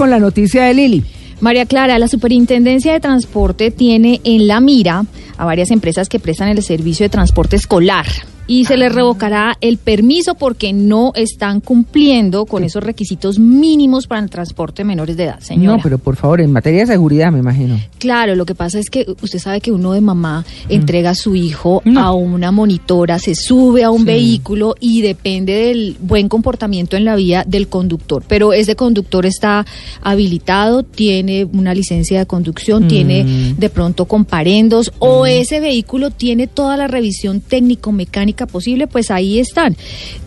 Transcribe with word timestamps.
Con 0.00 0.08
la 0.08 0.18
noticia 0.18 0.64
de 0.64 0.72
Lili. 0.72 1.04
María 1.42 1.66
Clara, 1.66 1.98
la 1.98 2.08
Superintendencia 2.08 2.94
de 2.94 3.00
Transporte 3.00 3.70
tiene 3.70 4.22
en 4.24 4.46
la 4.46 4.58
mira 4.58 5.04
a 5.36 5.44
varias 5.44 5.70
empresas 5.70 6.08
que 6.08 6.18
prestan 6.18 6.48
el 6.48 6.62
servicio 6.62 7.04
de 7.04 7.10
transporte 7.10 7.56
escolar 7.56 8.06
y 8.50 8.64
se 8.64 8.76
les 8.76 8.92
revocará 8.92 9.56
el 9.60 9.78
permiso 9.78 10.34
porque 10.34 10.72
no 10.72 11.12
están 11.14 11.60
cumpliendo 11.60 12.46
con 12.46 12.64
esos 12.64 12.82
requisitos 12.82 13.38
mínimos 13.38 14.08
para 14.08 14.22
el 14.22 14.28
transporte 14.28 14.82
de 14.82 14.88
menores 14.88 15.16
de 15.16 15.22
edad, 15.22 15.38
señora. 15.38 15.76
No, 15.76 15.82
pero 15.84 15.98
por 15.98 16.16
favor, 16.16 16.40
en 16.40 16.50
materia 16.50 16.80
de 16.80 16.88
seguridad, 16.88 17.30
me 17.30 17.38
imagino. 17.38 17.78
Claro, 18.00 18.34
lo 18.34 18.44
que 18.46 18.56
pasa 18.56 18.80
es 18.80 18.90
que 18.90 19.06
usted 19.22 19.38
sabe 19.38 19.60
que 19.60 19.70
uno 19.70 19.92
de 19.92 20.00
mamá 20.00 20.44
entrega 20.68 21.10
a 21.10 21.14
su 21.14 21.36
hijo 21.36 21.80
a 21.94 22.12
una 22.12 22.50
monitora, 22.50 23.20
se 23.20 23.36
sube 23.36 23.84
a 23.84 23.92
un 23.92 24.04
vehículo 24.04 24.74
y 24.80 25.02
depende 25.02 25.52
del 25.52 25.96
buen 26.00 26.28
comportamiento 26.28 26.96
en 26.96 27.04
la 27.04 27.14
vía 27.14 27.44
del 27.46 27.68
conductor. 27.68 28.24
Pero 28.26 28.52
ese 28.52 28.74
conductor 28.74 29.26
está 29.26 29.64
habilitado, 30.02 30.82
tiene 30.82 31.44
una 31.44 31.72
licencia 31.72 32.18
de 32.18 32.26
conducción, 32.26 32.88
tiene 32.88 33.54
de 33.56 33.70
pronto 33.70 34.06
comparendos 34.06 34.90
o 34.98 35.24
ese 35.24 35.60
vehículo 35.60 36.10
tiene 36.10 36.48
toda 36.48 36.76
la 36.76 36.88
revisión 36.88 37.40
técnico-mecánica 37.40 38.39
posible, 38.46 38.86
pues 38.86 39.10
ahí 39.10 39.38
están. 39.38 39.76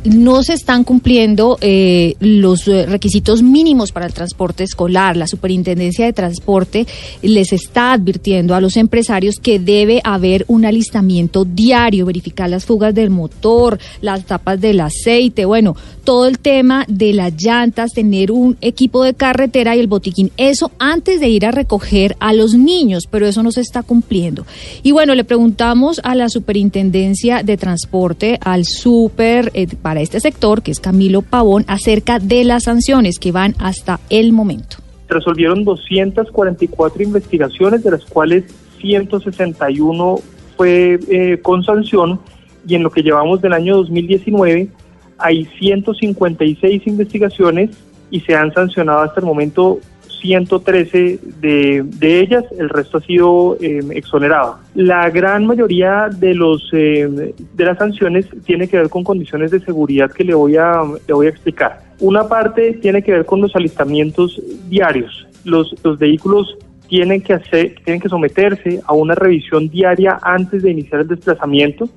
No 0.04 0.44
se 0.44 0.54
están 0.54 0.84
cumpliendo 0.84 1.58
eh, 1.62 2.16
los 2.20 2.68
eh, 2.68 2.86
requisitos 2.86 3.42
mínimos 3.42 3.92
para 3.92 4.06
el 4.06 4.14
transporte 4.14 4.64
escolar. 4.64 5.18
La 5.18 5.28
Superintendencia 5.28 6.06
de 6.06 6.14
Transporte 6.14 6.88
les 7.22 7.54
está 7.54 7.94
advirtiendo 7.94 8.56
a 8.56 8.62
los 8.62 8.78
empresarios 8.78 9.38
que 9.38 9.60
debe 9.60 10.02
haber 10.04 10.46
un 10.48 10.66
alistamiento 10.66 11.46
diario, 11.46 12.06
verificar 12.06 12.50
las 12.50 12.66
fugas 12.66 12.94
del 12.94 13.10
motor, 13.10 13.80
las 14.02 14.26
tapas 14.26 14.60
del 14.60 14.80
aceite, 14.80 15.46
bueno, 15.46 15.76
todo 16.04 16.28
el 16.28 16.40
tema 16.40 16.86
de 16.88 17.14
las 17.14 17.34
llantas, 17.42 17.94
tener 17.94 18.32
un 18.32 18.58
equipo 18.62 19.04
de 19.04 19.14
carretera 19.14 19.76
y 19.76 19.80
el 19.80 19.88
botiquín. 19.88 20.32
Eso 20.38 20.72
antes 20.80 21.20
de 21.20 21.30
ir 21.30 21.46
a 21.46 21.52
recoger 21.52 22.16
a 22.20 22.34
los 22.34 22.54
niños, 22.56 23.04
pero 23.10 23.28
eso 23.28 23.44
no 23.44 23.52
se 23.52 23.62
está 23.62 23.84
cumpliendo. 23.84 24.46
Y 24.84 24.92
bueno, 24.92 25.16
le 25.16 25.24
preguntamos 25.24 26.02
a 26.04 26.16
la 26.16 26.30
Superintendencia 26.30 27.44
de 27.44 27.58
Transporte, 27.58 28.03
al 28.42 28.66
super 28.66 29.52
eh, 29.54 29.68
para 29.82 30.02
este 30.02 30.20
sector, 30.20 30.62
que 30.62 30.72
es 30.72 30.80
Camilo 30.80 31.22
Pavón, 31.22 31.66
acerca 31.68 32.20
de 32.20 32.44
las 32.44 32.64
sanciones 32.64 33.20
que 33.20 33.32
van 33.32 33.56
hasta 33.60 34.00
el 34.10 34.34
momento. 34.34 34.78
Resolvieron 35.08 35.64
244 35.64 37.04
investigaciones, 37.04 37.84
de 37.84 37.92
las 37.92 38.06
cuales 38.06 38.44
161 38.82 40.16
fue 40.58 41.00
eh, 41.10 41.40
con 41.42 41.64
sanción, 41.64 42.20
y 42.68 42.76
en 42.76 42.84
lo 42.84 42.90
que 42.90 43.02
llevamos 43.02 43.42
del 43.42 43.54
año 43.54 43.76
2019 43.78 44.70
hay 45.18 45.46
156 45.60 46.88
investigaciones 46.88 47.70
y 48.10 48.20
se 48.22 48.36
han 48.36 48.54
sancionado 48.54 49.00
hasta 49.00 49.20
el 49.20 49.26
momento 49.26 49.80
113 50.24 51.20
de, 51.42 51.84
de 51.84 52.20
ellas, 52.22 52.46
el 52.58 52.70
resto 52.70 52.98
ha 52.98 53.02
sido 53.02 53.58
eh, 53.60 53.82
exonerado. 53.92 54.58
La 54.74 55.10
gran 55.10 55.46
mayoría 55.46 56.08
de 56.10 56.34
los 56.34 56.70
eh, 56.72 57.34
de 57.54 57.66
las 57.66 57.78
sanciones 57.78 58.26
tiene 58.46 58.70
que 58.70 58.78
ver 58.78 58.90
con 58.90 59.04
condiciones 59.04 59.52
de 59.52 59.60
seguridad 59.60 60.10
que 60.12 60.24
le 60.24 60.34
voy 60.34 60.56
a 60.56 60.82
le 61.08 61.14
voy 61.14 61.28
a 61.28 61.30
explicar. 61.30 61.82
Una 62.00 62.26
parte 62.30 62.72
tiene 62.82 63.02
que 63.04 63.12
ver 63.12 63.26
con 63.26 63.42
los 63.42 63.54
alistamientos 63.54 64.42
diarios. 64.70 65.28
Los, 65.44 65.76
los 65.84 66.00
vehículos 66.00 66.58
tienen 66.88 67.20
que 67.22 67.34
hacer 67.34 67.76
tienen 67.84 68.00
que 68.00 68.08
someterse 68.08 68.80
a 68.86 68.94
una 68.94 69.16
revisión 69.16 69.68
diaria 69.68 70.20
antes 70.22 70.64
de 70.64 70.72
iniciar 70.72 71.02
el 71.02 71.10
desplazamiento. 71.10 71.90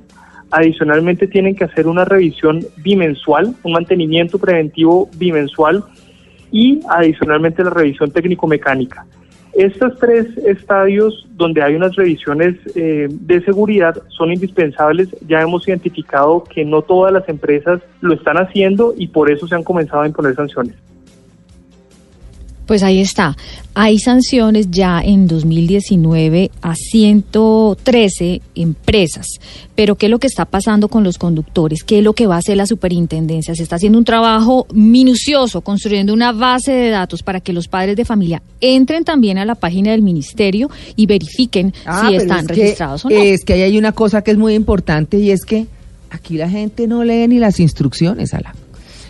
Adicionalmente 0.51 1.29
tienen 1.29 1.55
que 1.55 1.65
hacer 1.65 1.87
una 1.87 2.05
revisión 2.05 2.65
bimensual, 2.79 3.55
un 3.63 3.73
mantenimiento 3.73 4.37
preventivo 4.39 5.09
bimensual 5.17 5.85
y 6.51 6.81
adicionalmente 6.89 7.65
la 7.65 7.71
revisión 7.71 8.11
técnico-mecánica. 8.11 9.07
Estos 9.57 9.99
tres 9.99 10.37
estadios 10.39 11.27
donde 11.31 11.63
hay 11.63 11.75
unas 11.75 11.97
revisiones 11.97 12.57
eh, 12.75 13.09
de 13.09 13.41
seguridad 13.43 13.97
son 14.09 14.31
indispensables. 14.31 15.09
Ya 15.27 15.41
hemos 15.41 15.67
identificado 15.67 16.45
que 16.45 16.63
no 16.63 16.83
todas 16.83 17.11
las 17.11 17.27
empresas 17.29 17.81
lo 18.03 18.13
están 18.13 18.37
haciendo 18.37 18.93
y 18.99 19.09
por 19.09 19.31
eso 19.31 19.49
se 19.49 19.55
han 19.55 19.63
comenzado 19.63 20.03
a 20.03 20.07
imponer 20.07 20.35
sanciones. 20.35 20.75
Pues 22.67 22.83
ahí 22.83 23.01
está. 23.01 23.37
Hay 23.75 23.99
sanciones 24.01 24.69
ya 24.71 25.01
en 25.01 25.29
2019 25.29 26.51
a 26.63 26.75
113 26.75 28.41
empresas. 28.55 29.27
Pero 29.75 29.95
¿qué 29.97 30.07
es 30.07 30.11
lo 30.11 30.19
que 30.19 30.27
está 30.27 30.45
pasando 30.47 30.89
con 30.89 31.05
los 31.05 31.19
conductores? 31.19 31.85
¿Qué 31.85 31.99
es 31.99 32.05
lo 32.05 32.13
que 32.15 32.27
va 32.27 32.37
a 32.37 32.39
hacer 32.39 32.57
la 32.57 32.67
superintendencia? 32.67 33.55
Se 33.55 33.63
está 33.63 33.77
haciendo 33.77 33.99
un 33.99 34.05
trabajo 34.05 34.67
minucioso, 34.73 35.61
construyendo 35.61 36.13
una 36.13 36.33
base 36.33 36.73
de 36.73 36.91
datos 36.91 37.23
para 37.23 37.41
que 37.41 37.53
los 37.53 37.69
padres 37.69 37.97
de 37.97 38.05
familia 38.05 38.43
entren 38.61 39.05
también 39.05 39.39
a 39.39 39.45
la 39.45 39.55
página 39.55 39.93
del 39.93 40.03
ministerio 40.03 40.71
y 40.97 41.07
verifiquen 41.07 41.73
Ah, 41.85 42.07
si 42.09 42.17
están 42.17 42.41
es 42.41 42.47
que- 42.49 42.55
registrados 42.55 43.05
o 43.05 43.11
no. 43.11 43.17
Es 43.17 43.45
que 43.45 43.53
ahí 43.53 43.63
hay 43.63 43.79
una 43.79 43.93
cosa 43.93 44.23
que 44.23 44.31
es 44.33 44.39
muy 44.39 44.55
importante 44.55 45.19
y 45.19 45.31
es 45.31 45.45
que 45.45 45.67
aquí 46.11 46.37
la 46.37 46.49
gente 46.49 46.87
no 46.87 47.05
lee 47.05 47.29
ni 47.29 47.39
las 47.39 47.61
instrucciones, 47.61 48.33
Ala. 48.35 48.55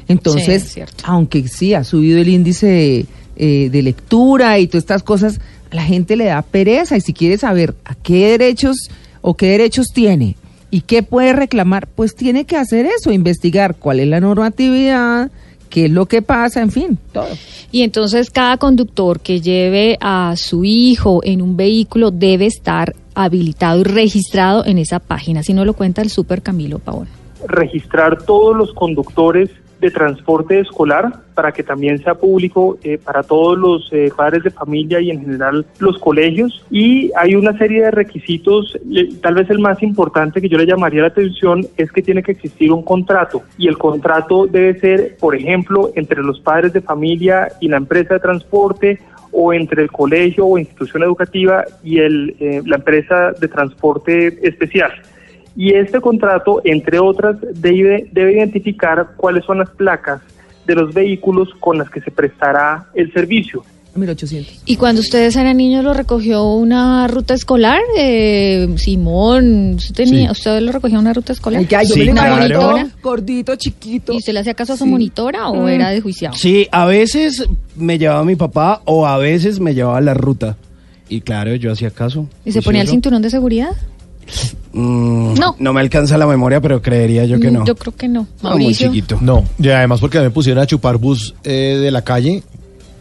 Entonces, 0.09 0.63
Sí, 0.75 0.81
aunque 1.05 1.49
sí 1.49 1.75
ha 1.75 1.83
subido 1.85 2.21
el 2.21 2.29
índice 2.29 3.07
eh, 3.37 3.69
de 3.71 3.83
lectura 3.83 4.59
y 4.59 4.67
todas 4.67 4.85
estas 4.85 5.03
cosas, 5.03 5.41
a 5.71 5.75
la 5.75 5.83
gente 5.83 6.17
le 6.17 6.27
da 6.27 6.43
pereza 6.43 6.97
y 6.97 7.01
si 7.01 7.13
quiere 7.13 7.39
saber 7.39 7.75
a 7.85 7.95
qué 7.95 8.31
derechos 8.31 8.91
o 9.21 9.35
qué 9.35 9.51
derechos 9.51 9.89
tiene 9.93 10.37
y 10.71 10.83
qué 10.83 11.03
puede 11.03 11.33
reclamar, 11.33 11.87
pues 11.87 12.15
tiene 12.15 12.45
que 12.45 12.57
hacer 12.57 12.87
eso, 12.87 13.13
investigar 13.13 13.77
cuál 13.77 14.01
es 14.01 14.09
la 14.09 14.21
normatividad, 14.21 15.31
qué 15.71 15.87
es 15.87 15.91
lo 15.91 16.07
que 16.07 16.23
pasa, 16.23 16.61
en 16.61 16.71
fin, 16.71 16.99
todo. 17.13 17.29
Y 17.71 17.83
entonces 17.83 18.31
cada 18.31 18.57
conductor 18.57 19.21
que 19.21 19.41
lleve 19.41 19.99
a 20.01 20.35
su 20.37 20.65
hijo 20.65 21.21
en 21.25 21.43
un 21.43 21.57
vehículo 21.57 22.11
debe 22.11 22.47
estar 22.47 22.95
habilitado 23.15 23.81
y 23.81 23.85
registrado 23.85 24.65
en 24.65 24.79
esa 24.79 24.99
página. 24.99 25.43
Si 25.43 25.55
no 25.55 25.65
lo 25.65 25.75
cuenta 25.75 26.03
el 26.03 26.11
super 26.11 26.43
Camilo 26.43 26.79
Pavón. 26.79 27.09
registrar 27.49 28.23
todos 28.23 28.57
los 28.57 28.73
conductores 28.73 29.51
de 29.81 29.91
transporte 29.91 30.61
escolar 30.61 31.13
para 31.35 31.53
que 31.53 31.63
también 31.63 31.99
sea 31.99 32.15
público 32.15 32.79
eh, 32.83 32.99
para 32.99 33.23
todos 33.23 33.59
los 33.59 33.93
eh, 33.93 34.11
padres 34.17 34.43
de 34.43 34.51
familia 34.51 35.01
y 35.01 35.11
en 35.11 35.21
general 35.21 35.67
los 35.79 35.99
colegios. 35.99 36.65
Y 36.71 37.11
hay 37.17 37.35
una 37.35 37.57
serie 37.59 37.83
de 37.83 37.91
requisitos, 37.91 38.79
tal 39.21 39.35
vez 39.35 39.51
el 39.51 39.59
más 39.59 39.83
importante 39.83 40.41
que 40.41 40.49
yo 40.49 40.59
le 40.59 40.67
llamaría 40.67 41.03
la 41.03 41.09
atención 41.09 41.67
es 41.77 41.93
que 41.93 42.03
tiene 42.03 42.23
que 42.23 42.33
existir 42.33 42.73
un 42.73 42.83
contrato 42.83 43.43
y 43.59 43.69
el 43.69 43.77
contrato 43.77 44.47
debe 44.47 44.79
ser, 44.81 45.17
por 45.19 45.37
ejemplo, 45.37 45.91
entre 45.95 46.23
los 46.23 46.41
padres 46.41 46.73
de 46.73 46.81
familia 46.81 47.49
y 47.61 47.69
la 47.69 47.77
empresa 47.77 48.15
de 48.15 48.21
transporte 48.21 48.99
o 49.33 49.53
entre 49.53 49.83
el 49.83 49.91
colegio 49.91 50.47
o 50.47 50.59
institución 50.59 51.03
educativa 51.03 51.65
y 51.85 51.99
el, 51.99 52.35
eh, 52.41 52.63
la 52.65 52.77
empresa 52.77 53.33
de 53.33 53.49
transporte 53.49 54.49
especial. 54.49 54.93
Y 55.57 55.73
este 55.75 56.01
contrato, 56.01 56.61
entre 56.65 56.99
otras, 56.99 57.37
debe, 57.55 58.09
debe 58.13 58.35
identificar 58.35 59.13
cuáles 59.17 59.45
son 59.45 59.59
las 59.59 59.71
placas 59.71 60.21
de 60.67 60.75
los 60.75 60.93
vehículos 60.93 61.49
con 61.61 61.79
las 61.79 61.89
que 61.91 62.01
se 62.01 62.11
prestará 62.11 62.87
el 62.95 63.13
servicio. 63.13 63.65
1800. 63.95 64.61
Y 64.67 64.77
cuando 64.77 65.01
ustedes 65.01 65.35
eran 65.37 65.57
niños, 65.57 65.83
¿lo 65.83 65.95
recogió 65.95 66.45
una 66.53 67.09
ruta 67.09 67.33
escolar? 67.33 67.81
Eh, 67.97 68.69
Simón, 68.77 69.77
¿usted, 69.77 69.95
tenía, 70.05 70.31
¿usted 70.31 70.61
lo 70.61 70.71
recogió 70.73 70.99
una 70.99 71.15
ruta 71.15 71.33
escolar? 71.33 71.61
Ay, 71.61 71.67
ya, 71.67 71.83
yo 71.83 71.95
Sí, 71.95 72.01
me 72.01 72.05
lo 72.07 72.13
¿Una 72.13 72.27
imagino 72.27 72.47
claro. 72.47 72.71
monitora? 72.73 72.89
gordito, 73.03 73.57
chiquito. 73.57 74.13
¿Y 74.13 74.19
usted 74.19 74.35
le 74.35 74.41
hacía 74.41 74.53
caso 74.53 74.75
a 74.75 74.77
su 74.77 74.85
Sí. 74.85 74.91
monitora 74.91 75.49
o 75.49 75.63
Mm. 75.65 75.69
era 75.69 75.89
de 75.89 76.03
juiciado? 76.03 76.37
Sí, 76.37 76.69
a 76.73 76.85
veces 76.85 77.47
me 77.75 77.99
llevaba 77.99 78.23
mi 78.25 78.37
papá 78.37 78.83
o 78.85 79.07
a 79.07 79.17
veces 79.17 79.61
me 79.61 79.73
llevaba 79.73 80.03
la 80.03 80.13
ruta. 80.13 80.59
Y 81.09 81.23
claro, 81.23 81.55
yo 81.55 81.73
hacía 81.73 81.89
caso. 81.91 82.29
¿Y 82.45 82.53
se 82.53 82.61
ponía 82.61 82.83
el 82.83 82.89
cinturón 82.89 83.23
de 83.23 83.31
seguridad? 83.31 83.71
Mm, 84.73 85.26
No. 85.39 85.57
No 85.59 85.73
me 85.73 85.81
alcanza 85.81 86.17
la 86.19 86.27
memoria, 86.27 86.61
pero 86.61 86.81
creería 86.83 87.25
yo 87.25 87.39
que 87.41 87.51
Mm, 87.51 87.55
no. 87.55 87.65
Yo 87.67 87.75
creo 87.77 87.95
que 87.95 88.09
no. 88.09 88.23
No, 88.43 88.51
muy 88.51 88.61
Mauricio. 88.61 88.89
chiquito. 88.89 89.19
No, 89.21 89.45
y 89.59 89.69
además 89.69 90.01
porque 90.01 90.19
a 90.19 90.21
mí 90.23 90.27
me 90.27 90.31
pusieron 90.31 90.63
a 90.63 90.67
chupar 90.67 90.97
bus 90.99 91.35
eh, 91.45 91.79
de 91.81 91.91
la 91.91 92.03
calle 92.03 92.43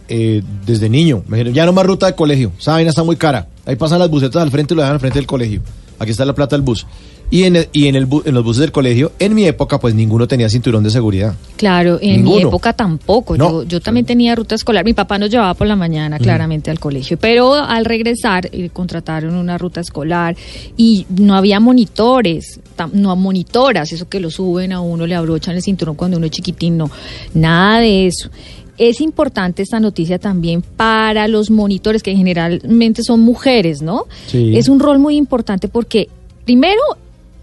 eh, 0.07 0.41
desde 0.65 0.89
niño. 0.89 1.23
Me 1.27 1.37
dijeron, 1.37 1.53
ya 1.53 1.65
no 1.65 1.73
más 1.73 1.85
ruta 1.85 2.05
de 2.07 2.13
colegio, 2.15 2.51
esa 2.59 2.73
vaina 2.73 2.89
está 2.89 3.03
muy 3.03 3.15
cara. 3.15 3.47
Ahí 3.65 3.75
pasan 3.75 3.99
las 3.99 4.09
busetas 4.09 4.41
al 4.41 4.51
frente 4.51 4.73
y 4.73 4.77
lo 4.77 4.81
dejan 4.83 4.93
al 4.95 4.99
frente 4.99 5.17
del 5.19 5.27
colegio. 5.27 5.61
Aquí 5.97 6.11
está 6.11 6.25
la 6.25 6.33
plata 6.33 6.55
del 6.55 6.61
bus. 6.63 6.85
Y 7.31 7.43
en, 7.43 7.65
y 7.73 7.87
en, 7.87 7.95
el 7.95 8.07
bu- 8.07 8.21
en 8.25 8.33
los 8.35 8.43
buses 8.43 8.61
del 8.61 8.71
colegio, 8.71 9.11
en 9.19 9.33
mi 9.33 9.45
época, 9.45 9.79
pues 9.79 9.95
ninguno 9.95 10.27
tenía 10.27 10.47
cinturón 10.47 10.83
de 10.83 10.91
seguridad. 10.91 11.33
Claro, 11.57 11.97
en 12.01 12.23
mi 12.23 12.39
época 12.41 12.73
tampoco. 12.73 13.35
No. 13.35 13.63
Yo, 13.63 13.63
yo 13.63 13.81
también 13.81 14.05
tenía 14.05 14.35
ruta 14.35 14.55
escolar. 14.55 14.85
Mi 14.85 14.93
papá 14.93 15.17
nos 15.17 15.29
llevaba 15.31 15.53
por 15.55 15.65
la 15.67 15.75
mañana 15.75 16.19
claramente 16.19 16.69
al 16.71 16.79
colegio, 16.79 17.17
pero 17.19 17.53
al 17.55 17.83
regresar 17.85 18.47
eh, 18.51 18.69
contrataron 18.71 19.35
una 19.35 19.57
ruta 19.57 19.81
escolar 19.81 20.35
y 20.77 21.05
no 21.17 21.35
había 21.35 21.59
monitores, 21.59 22.59
no 22.93 23.15
monitoras, 23.15 23.91
eso 23.91 24.07
que 24.07 24.19
lo 24.19 24.29
suben 24.29 24.71
a 24.71 24.81
uno, 24.81 25.07
le 25.07 25.15
abrochan 25.15 25.55
el 25.55 25.61
cinturón 25.63 25.95
cuando 25.95 26.17
uno 26.17 26.27
es 26.27 26.31
chiquitín, 26.31 26.77
no, 26.77 26.91
nada 27.33 27.79
de 27.79 28.07
eso. 28.07 28.29
Es 28.77 28.99
importante 29.01 29.63
esta 29.63 29.79
noticia 29.79 30.19
también 30.19 30.61
para 30.61 31.27
los 31.27 31.49
monitores, 31.49 32.03
que 32.03 32.15
generalmente 32.15 33.03
son 33.03 33.21
mujeres, 33.21 33.81
¿no? 33.81 34.03
Sí. 34.27 34.55
Es 34.57 34.67
un 34.67 34.79
rol 34.79 34.99
muy 34.99 35.15
importante 35.15 35.69
porque, 35.69 36.09
primero, 36.43 36.81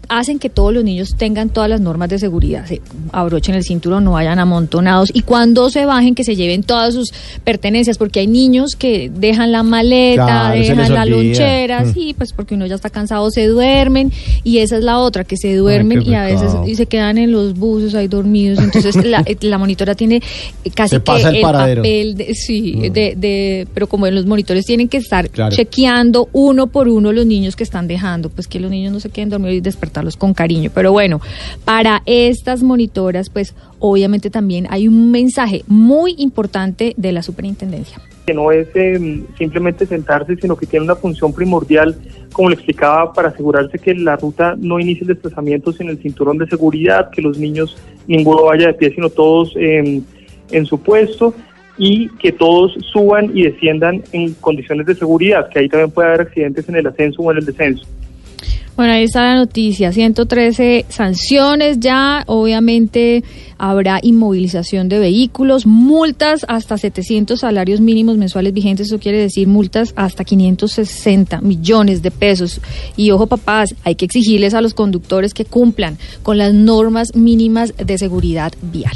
hacen 0.09 0.39
que 0.39 0.49
todos 0.49 0.73
los 0.73 0.83
niños 0.83 1.15
tengan 1.15 1.49
todas 1.49 1.69
las 1.69 1.81
normas 1.81 2.09
de 2.09 2.19
seguridad, 2.19 2.65
se 2.65 2.81
abrochen 3.11 3.55
el 3.55 3.63
cinturón, 3.63 4.03
no 4.03 4.11
vayan 4.13 4.39
amontonados 4.39 5.09
y 5.13 5.21
cuando 5.21 5.69
se 5.69 5.85
bajen 5.85 6.13
que 6.15 6.23
se 6.23 6.35
lleven 6.35 6.63
todas 6.63 6.93
sus 6.93 7.13
pertenencias, 7.43 7.97
porque 7.97 8.19
hay 8.19 8.27
niños 8.27 8.75
que 8.77 9.11
dejan 9.13 9.51
la 9.51 9.63
maleta, 9.63 10.25
Claro, 10.25 10.59
dejan 10.59 10.93
la 10.93 11.05
lonchera, 11.05 11.83
Mm. 11.85 11.93
sí, 11.93 12.13
pues 12.17 12.33
porque 12.33 12.55
uno 12.55 12.65
ya 12.65 12.75
está 12.75 12.89
cansado, 12.89 13.29
se 13.31 13.47
duermen 13.47 14.11
y 14.43 14.59
esa 14.59 14.77
es 14.77 14.83
la 14.83 14.99
otra, 14.99 15.23
que 15.23 15.37
se 15.37 15.55
duermen 15.55 16.01
y 16.01 16.13
a 16.15 16.23
veces 16.25 16.51
y 16.67 16.75
se 16.75 16.85
quedan 16.85 17.17
en 17.17 17.31
los 17.31 17.53
buses 17.57 17.95
ahí 17.95 18.07
dormidos, 18.07 18.59
entonces 18.59 18.95
la, 19.05 19.23
la 19.41 19.57
monitora 19.57 19.95
tiene 19.95 20.21
casi 20.75 20.99
que 20.99 21.11
el 21.21 21.41
papel, 21.41 22.15
de, 22.15 22.33
sí, 22.35 22.73
Mm. 22.75 22.81
de, 22.93 23.13
de, 23.17 23.67
pero 23.73 23.87
como 23.87 24.07
en 24.07 24.15
los 24.15 24.25
monitores 24.25 24.65
tienen 24.65 24.87
que 24.89 24.97
estar 24.97 25.29
Claro. 25.29 25.55
chequeando 25.55 26.29
uno 26.33 26.67
por 26.67 26.87
uno 26.87 27.11
los 27.11 27.25
niños 27.25 27.55
que 27.55 27.63
están 27.63 27.87
dejando, 27.87 28.29
pues 28.29 28.47
que 28.47 28.59
los 28.59 28.69
niños 28.71 28.91
no 28.93 28.99
se 28.99 29.09
queden 29.09 29.29
dormidos 29.29 29.55
y 29.55 29.61
despertarlos 29.93 30.17
con 30.17 30.33
cariño. 30.33 30.71
Pero 30.73 30.91
bueno, 30.91 31.21
para 31.65 32.01
estas 32.05 32.63
monitoras, 32.63 33.29
pues 33.29 33.55
obviamente 33.79 34.29
también 34.29 34.67
hay 34.69 34.87
un 34.87 35.11
mensaje 35.11 35.63
muy 35.67 36.15
importante 36.17 36.93
de 36.97 37.11
la 37.11 37.21
superintendencia. 37.21 38.01
que 38.25 38.33
no 38.33 38.53
es 38.53 38.69
eh, 38.73 39.21
simplemente 39.37 39.85
sentarse, 39.85 40.37
sino 40.37 40.55
que 40.55 40.65
tiene 40.65 40.85
una 40.85 40.95
función 40.95 41.33
primordial, 41.33 41.93
como 42.31 42.47
le 42.47 42.55
explicaba, 42.55 43.11
para 43.11 43.27
asegurarse 43.27 43.77
que 43.77 43.93
la 43.93 44.15
ruta 44.15 44.55
no 44.57 44.79
inicie 44.79 45.01
el 45.01 45.09
desplazamiento 45.09 45.73
sin 45.73 45.89
el 45.89 45.97
cinturón 45.97 46.37
de 46.37 46.47
seguridad, 46.47 47.09
que 47.09 47.21
los 47.21 47.37
niños 47.37 47.75
ninguno 48.07 48.45
vaya 48.45 48.67
de 48.67 48.75
pie, 48.75 48.93
sino 48.95 49.09
todos 49.09 49.53
eh, 49.57 50.01
en 50.51 50.65
su 50.65 50.77
puesto 50.77 51.33
y 51.77 52.07
que 52.17 52.31
todos 52.31 52.77
suban 52.93 53.35
y 53.35 53.43
desciendan 53.43 54.01
en 54.13 54.33
condiciones 54.35 54.85
de 54.85 54.95
seguridad, 54.95 55.49
que 55.49 55.59
ahí 55.59 55.67
también 55.67 55.91
puede 55.91 56.07
haber 56.07 56.21
accidentes 56.21 56.69
en 56.69 56.77
el 56.77 56.87
ascenso 56.87 57.21
o 57.23 57.29
en 57.29 57.39
el 57.39 57.45
descenso. 57.45 57.85
Bueno, 58.75 58.93
ahí 58.93 59.03
está 59.03 59.21
la 59.21 59.35
noticia, 59.35 59.91
113 59.91 60.87
sanciones 60.89 61.79
ya, 61.79 62.23
obviamente 62.25 63.23
habrá 63.59 63.99
inmovilización 64.01 64.89
de 64.89 64.97
vehículos, 64.97 65.67
multas 65.67 66.43
hasta 66.47 66.79
700 66.79 67.39
salarios 67.39 67.81
mínimos 67.81 68.17
mensuales 68.17 68.51
vigentes, 68.51 68.87
eso 68.87 68.97
quiere 68.97 69.19
decir 69.19 69.47
multas 69.47 69.93
hasta 69.95 70.23
560 70.23 71.41
millones 71.41 72.01
de 72.01 72.09
pesos. 72.09 72.61
Y 72.97 73.11
ojo 73.11 73.27
papás, 73.27 73.75
hay 73.83 73.93
que 73.93 74.05
exigirles 74.05 74.55
a 74.55 74.61
los 74.61 74.73
conductores 74.73 75.35
que 75.35 75.45
cumplan 75.45 75.99
con 76.23 76.39
las 76.39 76.55
normas 76.55 77.15
mínimas 77.15 77.75
de 77.77 77.97
seguridad 77.99 78.53
vial. 78.63 78.95